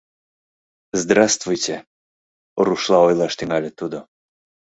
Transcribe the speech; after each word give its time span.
—Здравствуйте!— 1.01 1.73
рушла 2.65 2.99
ойлаш 3.07 3.33
тӱҥале 3.39 3.71
тудо. 3.79 3.99